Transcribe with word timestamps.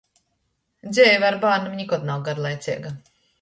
Dzeive 0.87 1.27
ar 1.27 1.37
bārnim 1.43 1.77
nikod 1.81 2.09
nav 2.09 2.25
garlaiceiga. 2.31 2.95